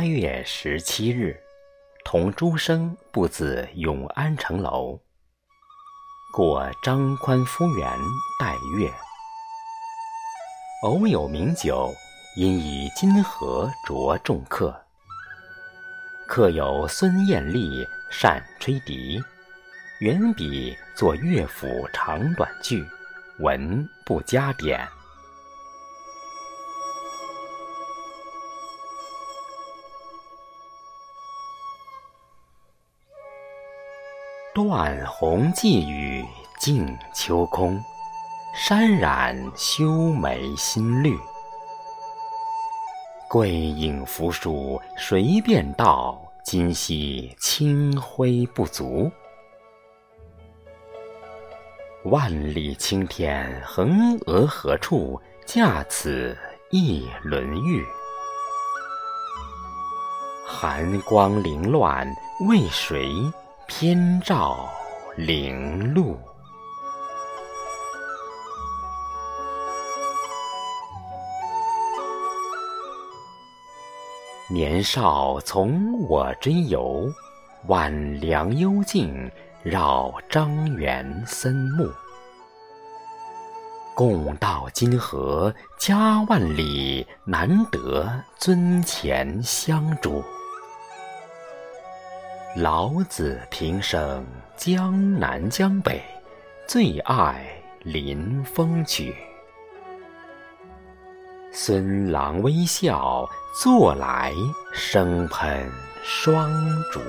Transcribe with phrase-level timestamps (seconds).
[0.00, 1.38] 八月十七日，
[2.06, 4.98] 同诸生步自永安城楼，
[6.32, 7.86] 过张宽夫园
[8.40, 8.90] 待月。
[10.84, 11.92] 偶有名酒，
[12.34, 14.74] 因以金盒着众客。
[16.26, 19.22] 客有孙艳丽善吹笛，
[19.98, 22.82] 原笔作乐府长短句，
[23.40, 24.88] 文不加点。
[34.52, 36.26] 断鸿寄语
[36.58, 37.80] 静秋空，
[38.52, 41.16] 山染修眉新绿。
[43.28, 46.20] 桂影扶疏谁便道？
[46.44, 49.08] 今夕清辉不足。
[52.02, 55.20] 万里青天横额何处？
[55.46, 56.36] 架此
[56.70, 57.84] 一轮玉。
[60.44, 62.04] 寒光凌乱
[62.48, 63.14] 为谁？
[63.70, 64.68] 偏照
[65.16, 66.18] 陵路。
[74.50, 77.08] 年少从我追游，
[77.68, 79.30] 晚凉幽径
[79.62, 81.88] 绕张园森木。
[83.94, 90.24] 共到今河家万里，难得尊前相助。
[92.56, 96.02] 老子平生江南江北，
[96.66, 97.46] 最爱
[97.78, 99.14] 临风曲。
[101.52, 103.24] 孙郎微笑
[103.62, 104.32] 坐来，
[104.72, 105.70] 生喷
[106.02, 106.52] 双
[106.90, 107.00] 竹。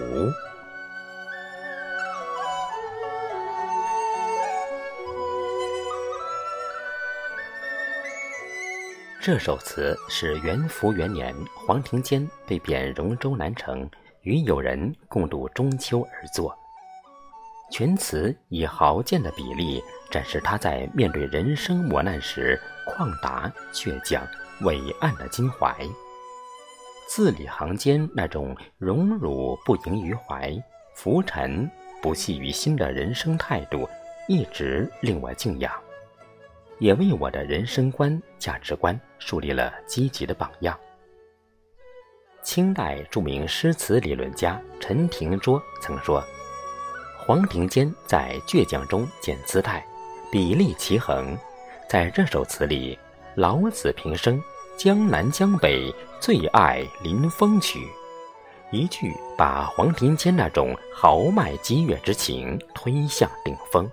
[9.19, 13.89] 这首词是元符元年黄庭坚被贬荣州南城。
[14.23, 16.55] 与友人共度中秋而作，
[17.71, 24.25] 全词以豪健的比例展示他在面对人生磨难时旷达、倔强、
[24.61, 25.75] 伟岸的襟怀。
[27.07, 30.55] 字里行间那种荣辱不萦于怀、
[30.95, 31.69] 浮沉
[32.01, 33.89] 不系于心的人生态度，
[34.27, 35.73] 一直令我敬仰，
[36.79, 40.77] 也为我的人生观、价值观树立了积极的榜样。
[42.43, 46.23] 清代著名诗词理论家陈廷桌曾说
[47.17, 49.85] ：“黄庭坚在倔强中见姿态，
[50.31, 51.37] 笔力奇横。
[51.87, 52.97] 在这首词里，
[53.35, 54.41] 老子平生
[54.77, 57.87] 江南江北最爱临风曲，
[58.71, 63.89] 一句把黄庭坚那种豪迈激越之情推向顶峰。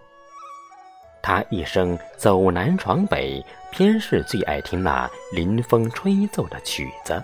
[1.22, 7.22] 他一生走南闯北，偏是最爱听那临风吹奏的曲子。”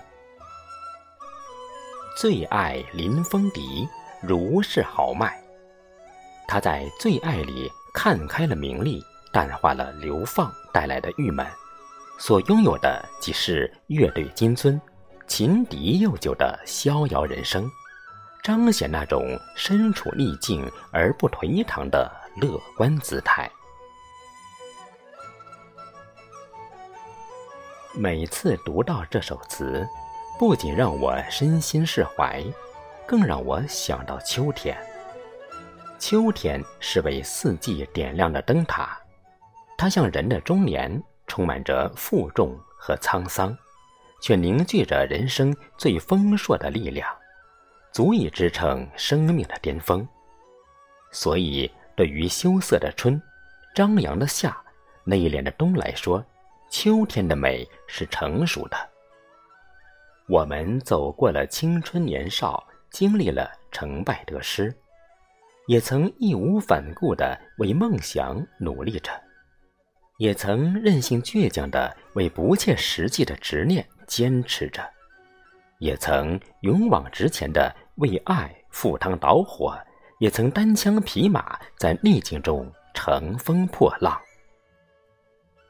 [2.15, 3.85] 最爱临风笛，
[4.21, 5.37] 如是豪迈。
[6.47, 9.03] 他在最爱里看开了名利，
[9.33, 11.45] 淡化了流放带来的郁闷，
[12.17, 14.79] 所拥有的即是乐队金樽、
[15.27, 17.69] 琴笛悠久的逍遥人生，
[18.41, 23.51] 彰显那种身处逆境而不颓唐的乐观姿态。
[27.93, 29.85] 每次读到这首词。
[30.37, 32.43] 不仅让我身心释怀，
[33.07, 34.75] 更让我想到秋天。
[35.97, 38.99] 秋天是为四季点亮的灯塔，
[39.77, 43.57] 它像人的中年，充满着负重和沧桑，
[44.21, 47.09] 却凝聚着人生最丰硕的力量，
[47.93, 50.05] 足以支撑生命的巅峰。
[51.11, 53.19] 所以，对于羞涩的春、
[53.73, 54.55] 张扬的夏、
[55.05, 56.21] 内敛的冬来说，
[56.69, 58.77] 秋天的美是成熟的。
[60.27, 64.75] 我们走过了青春年少，经历了成败得失，
[65.67, 69.11] 也曾义无反顾地为梦想努力着，
[70.17, 74.81] 也曾任性倔强地为不切实际的执念坚持着，
[75.77, 79.77] 也曾勇往直前地为爱赴汤蹈火，
[80.19, 84.19] 也曾单枪匹马在逆境中乘风破浪。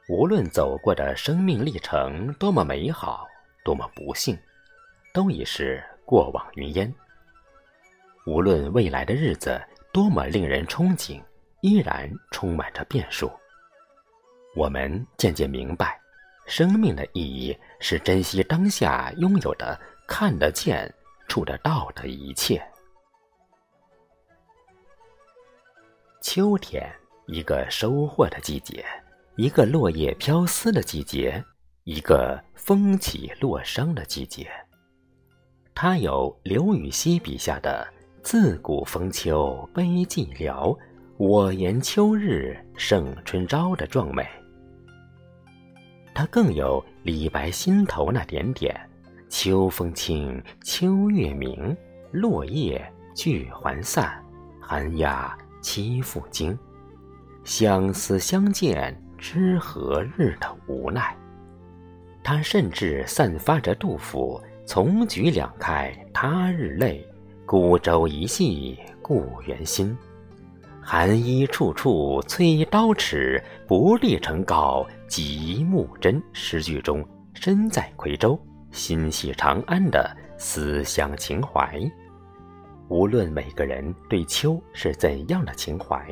[0.08, 3.26] 无论走过的生命历程多么美好，
[3.62, 4.38] 多么不幸。
[5.16, 6.94] 都已是过往云烟。
[8.26, 9.58] 无论未来的日子
[9.90, 11.22] 多么令人憧憬，
[11.62, 13.32] 依然充满着变数。
[14.54, 15.98] 我们渐渐明白，
[16.44, 20.92] 生命的意义是珍惜当下拥有的、看得见、
[21.28, 22.62] 触得到的一切。
[26.20, 26.94] 秋天，
[27.26, 28.84] 一个收获的季节，
[29.36, 31.42] 一个落叶飘丝的季节，
[31.84, 34.46] 一个风起落伤的季节。
[35.78, 37.86] 它有刘禹锡笔下的
[38.24, 40.74] “自古逢秋悲寂寥，
[41.18, 44.26] 我言秋日胜春朝”的壮美。
[46.14, 48.74] 它更有李白心头那点点
[49.28, 51.76] “秋风清，秋月明，
[52.10, 52.82] 落叶
[53.14, 54.18] 聚还散，
[54.58, 56.58] 寒鸦栖复惊，
[57.44, 61.14] 相思相见知何日”的无奈。
[62.24, 64.40] 它甚至散发着杜甫。
[64.66, 67.06] 从菊两开他日泪，
[67.46, 69.96] 孤舟一系故园心。
[70.82, 76.20] 寒衣处处催刀尺，不立成高极目真。
[76.32, 78.36] 诗句中身在夔州，
[78.72, 81.80] 心系长安的思乡情怀。
[82.88, 86.04] 无论每个人对秋是怎样的情怀，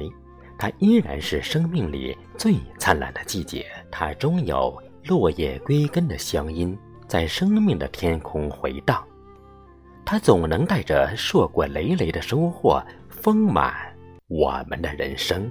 [0.57, 3.67] 它依然是生命里最灿烂的季节。
[3.91, 6.77] 它终有落叶归根的乡音。
[7.07, 9.05] 在生命的天空回荡，
[10.05, 13.75] 它总能带着硕果累累的收获，丰满
[14.27, 15.51] 我们的人生。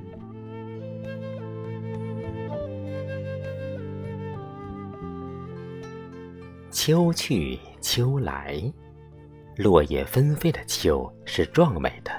[6.72, 8.60] 秋去秋来，
[9.56, 12.12] 落叶纷飞的秋是壮美的。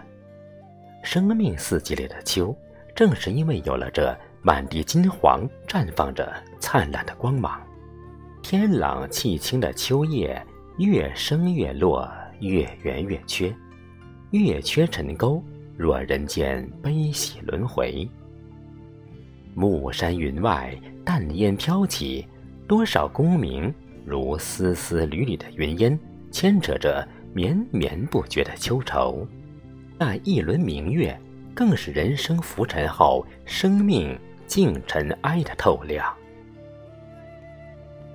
[1.03, 2.57] 生命四季里的秋，
[2.95, 7.61] 正是因为有了这满地金黄，绽放着灿烂的光芒。
[8.45, 10.39] 天朗气清的秋叶，
[10.77, 12.07] 越升越落，
[12.41, 13.51] 越圆越缺，
[14.33, 15.43] 月缺尘钩，
[15.79, 18.07] 若人间悲喜轮回。
[19.55, 22.29] 暮山云外，淡烟飘起，
[22.69, 23.73] 多少功名
[24.05, 25.99] 如丝丝缕缕的云烟，
[26.31, 29.27] 牵扯着绵绵不绝的秋愁。
[29.99, 31.19] 那一轮明月，
[31.55, 34.15] 更是人生浮沉后生命
[34.47, 36.15] 静尘埃的透亮。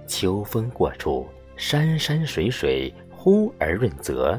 [0.09, 4.37] 秋风过处，山山水水忽而润泽，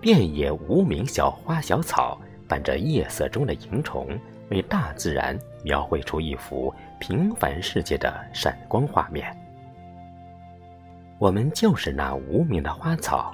[0.00, 4.18] 遍野无名小花小草，伴着夜色中的萤虫，
[4.50, 9.34] 为大自然描绘出一幅平凡世界的闪光画面。
[11.20, 13.32] 我们就是那无名的花草，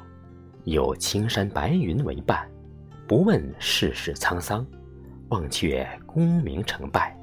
[0.65, 2.47] 有青山白云为伴，
[3.07, 4.65] 不问世事沧桑，
[5.31, 7.17] 忘却功名成败，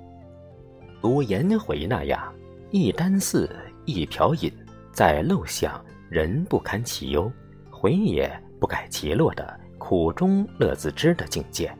[1.01, 2.33] 如颜回那样，
[2.71, 3.47] 一箪食。
[3.85, 4.51] 一瓢饮，
[4.91, 5.79] 在陋巷，
[6.09, 7.31] 人不堪其忧，
[7.69, 11.71] 回也不改其乐的苦中乐自知的境界。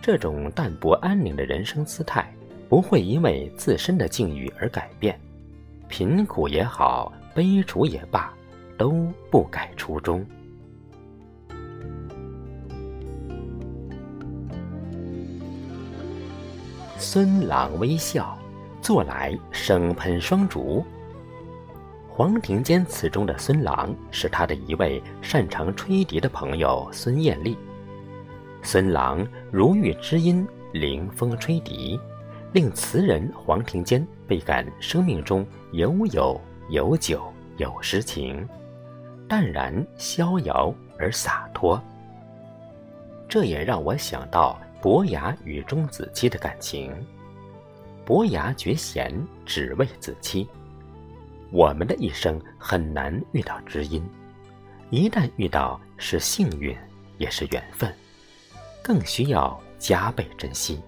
[0.00, 2.32] 这种淡泊安宁的人生姿态，
[2.68, 5.18] 不会因为自身的境遇而改变。
[5.88, 8.32] 贫苦也好，悲楚也罢，
[8.78, 10.24] 都不改初衷。
[16.96, 18.38] 孙郎微笑。
[18.88, 20.82] 坐来生喷双烛。
[22.08, 27.54] 黄庭坚词中的孙郎是他的一位擅长吹笛的朋友孙艳丽。
[28.62, 32.00] 孙郎如遇知音，临风吹笛，
[32.54, 36.40] 令词人黄庭坚倍感生命中有友
[36.70, 38.48] 有酒有诗情，
[39.28, 41.78] 淡然逍遥而洒脱。
[43.28, 46.90] 这也让我想到伯牙与钟子期的感情。
[48.08, 49.12] 伯牙绝弦，
[49.44, 50.48] 只为子期。
[51.50, 54.02] 我们的一生很难遇到知音，
[54.88, 56.74] 一旦遇到，是幸运，
[57.18, 57.94] 也是缘分，
[58.82, 60.80] 更需要加倍珍惜。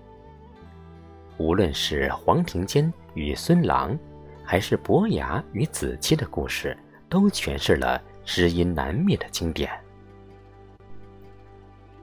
[1.37, 3.95] 无论是黄庭坚与孙郎，
[4.43, 6.75] 还是伯牙与子期的故事，
[7.07, 9.71] 都诠释了知音难觅的经典。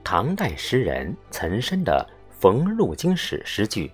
[0.03, 2.07] 唐代诗人岑参的
[2.39, 3.91] 《逢入京使》诗句。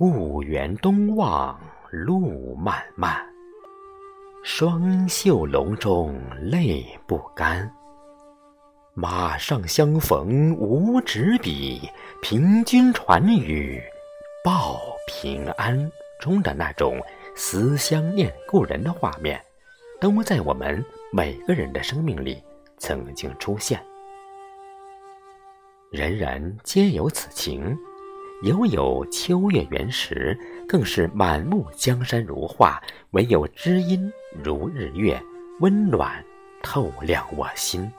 [0.00, 1.58] 故园东望
[1.90, 3.20] 路漫漫，
[4.44, 7.68] 双袖龙钟泪不干。
[8.94, 11.90] 马上相逢无纸笔，
[12.22, 13.82] 凭君传语
[14.44, 15.90] 报平安。
[16.20, 16.96] 中的那种
[17.34, 19.44] 思乡念故人的画面，
[20.00, 20.80] 都在我们
[21.12, 22.40] 每个人的生命里
[22.76, 23.84] 曾经出现。
[25.90, 27.76] 人人皆有此情。
[28.42, 32.80] 犹有秋月圆时，更是满目江山如画；
[33.10, 34.12] 唯有知音
[34.44, 35.20] 如日月，
[35.58, 36.24] 温暖
[36.62, 37.90] 透亮我心。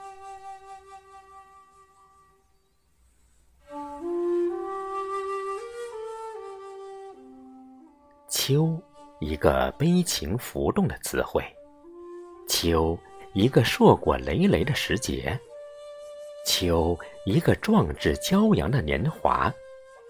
[8.30, 8.80] 秋，
[9.18, 11.42] 一个悲情浮动的词汇；
[12.48, 12.98] 秋，
[13.34, 15.38] 一个硕果累累的时节；
[16.46, 19.52] 秋，一个壮志骄阳的年华。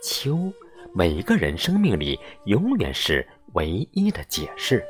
[0.03, 0.53] 秋，
[0.95, 4.85] 每个人生命里永远是唯一的解释，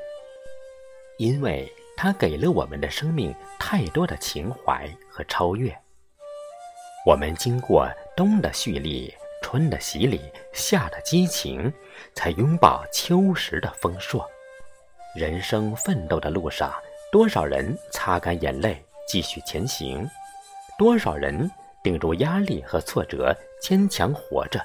[1.18, 5.76] 因为它给了我们的生命太多的情怀和超越。
[7.04, 9.12] 我们经过冬的蓄力、
[9.42, 10.20] 春的洗礼、
[10.52, 11.72] 夏的激情，
[12.14, 14.24] 才拥抱秋时的丰硕。
[15.16, 16.72] 人生奋斗的路上，
[17.10, 20.08] 多少人擦干眼泪继续前行，
[20.78, 21.50] 多少人
[21.82, 24.64] 顶住压力和挫折坚强活着，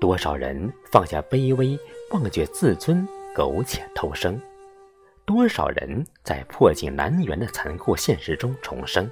[0.00, 1.78] 多少人放下卑微
[2.10, 4.40] 忘却自尊苟且偷生。
[5.24, 9.10] 多少人在破镜难圆的残酷现实中重生？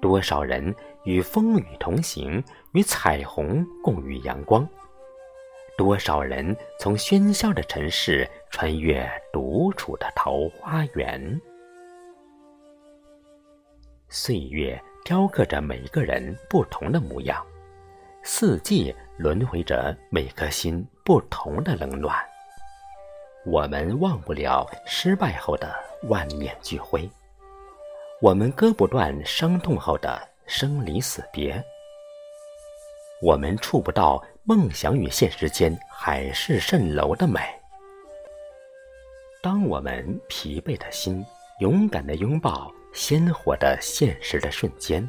[0.00, 0.74] 多少人
[1.04, 4.66] 与风雨同行，与彩虹共浴阳光？
[5.76, 11.40] 多少人从喧嚣的城市穿越独处的桃花源？
[14.08, 17.44] 岁月雕刻着每个人不同的模样，
[18.22, 22.12] 四季轮回着每颗心不同的冷暖。
[23.46, 25.72] 我们忘不了失败后的
[26.08, 27.08] 万念俱灰，
[28.20, 31.62] 我们割不断伤痛后的生离死别，
[33.22, 37.40] 我们触不到梦想与现实间海市蜃楼的美。
[39.40, 41.24] 当我们疲惫的心
[41.60, 45.08] 勇敢的拥抱鲜活的现实的瞬间，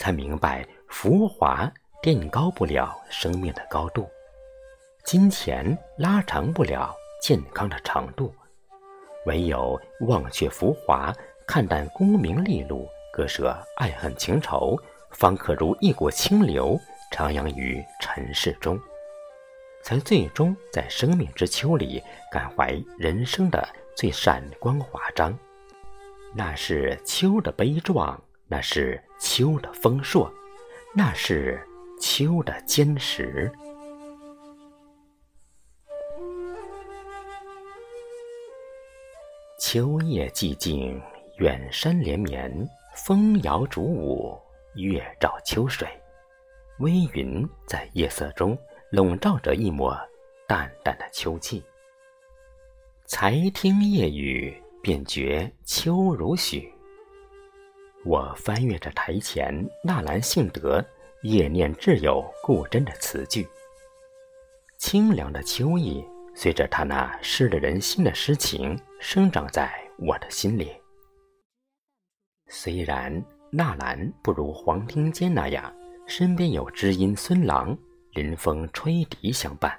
[0.00, 4.08] 才明白浮华垫高不了生命的高度，
[5.04, 6.94] 金钱拉长不了。
[7.22, 8.34] 健康的长度，
[9.26, 9.78] 唯有
[10.08, 11.12] 忘却浮华，
[11.46, 14.74] 看淡功名利禄，割舍爱恨情仇，
[15.10, 16.80] 方可如一股清流，
[17.12, 18.80] 徜徉于尘世中，
[19.82, 22.02] 才最终在生命之秋里
[22.32, 25.38] 感怀人生的最闪光华章。
[26.34, 30.32] 那是秋的悲壮，那是秋的丰硕，
[30.94, 31.60] 那是
[32.00, 33.52] 秋的坚实。
[39.58, 41.00] 秋夜寂静，
[41.36, 42.50] 远山连绵，
[42.96, 44.36] 风摇竹舞，
[44.76, 45.86] 月照秋水，
[46.78, 48.58] 微云在夜色中
[48.90, 49.94] 笼罩着一抹
[50.48, 51.62] 淡淡的秋气。
[53.04, 56.72] 才听夜雨，便觉秋如许。
[58.06, 59.54] 我翻阅着台前
[59.84, 60.82] 纳兰性德
[61.22, 63.46] 夜念挚友顾真的词句，
[64.78, 66.02] 清凉的秋意。
[66.34, 70.72] 随着他那湿了人心的诗情，生长在我的心里。
[72.48, 75.70] 虽然纳兰不如黄庭坚那样，
[76.06, 77.76] 身边有知音孙郎
[78.12, 79.78] 临风吹笛相伴，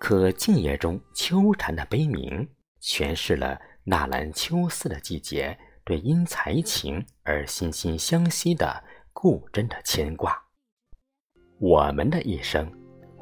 [0.00, 2.48] 可静夜中秋蝉的悲鸣，
[2.82, 10.36] 诠释了纳兰秋思的季节对因才情而心心相惜的顾真的牵挂。
[11.58, 12.70] 我们的一生。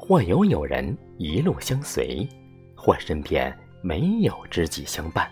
[0.01, 2.25] 或有友人一路相随，
[2.73, 5.29] 或身边没有知己相伴。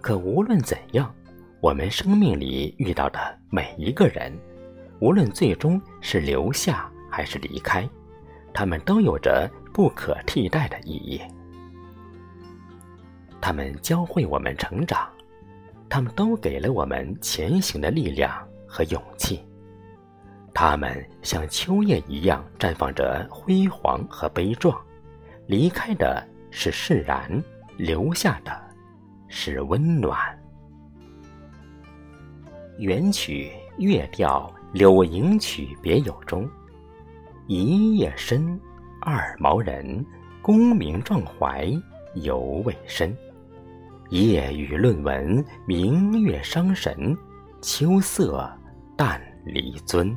[0.00, 1.12] 可无论怎样，
[1.60, 3.18] 我们生命里遇到的
[3.50, 4.32] 每一个人，
[5.00, 7.86] 无论最终是留下还是离开，
[8.54, 11.20] 他们都有着不可替代的意义。
[13.40, 15.10] 他们教会我们成长，
[15.88, 19.40] 他们都给了我们前行的力量和勇气。
[20.52, 24.78] 他们像秋叶一样绽放着辉煌和悲壮，
[25.46, 27.42] 离开的是释然，
[27.78, 28.52] 留下的
[29.28, 30.18] 是温暖。
[32.76, 33.50] 元曲
[33.82, 36.46] 《乐调柳营曲·别有》中
[37.48, 38.60] ：“一夜深，
[39.00, 40.04] 二毛人，
[40.42, 41.66] 功名壮怀
[42.16, 43.16] 犹未深。
[44.10, 47.16] 夜雨论文，明月伤神，
[47.62, 48.50] 秋色
[48.96, 50.16] 但离尊。”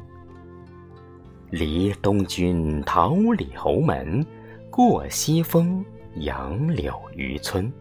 [1.51, 4.25] 离东君桃李侯门，
[4.69, 5.83] 过西风
[6.17, 7.71] 杨柳渔村。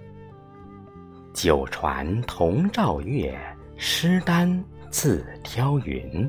[1.35, 3.39] 九船同照月，
[3.77, 6.29] 诗丹自挑云。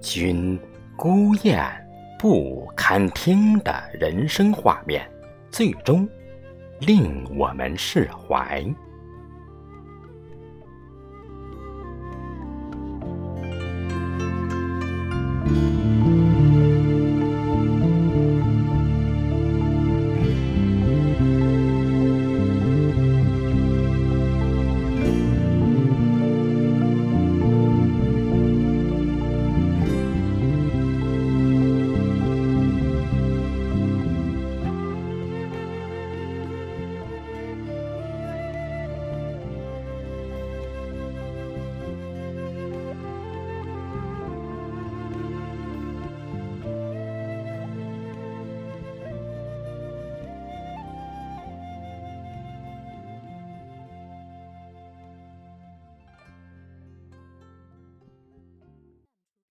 [0.00, 0.58] 君
[0.96, 1.62] 孤雁
[2.18, 5.06] 不堪听的人生画面，
[5.50, 6.08] 最终
[6.80, 8.64] 令我们释怀。